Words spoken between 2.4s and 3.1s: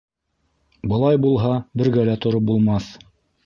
булмаҫ.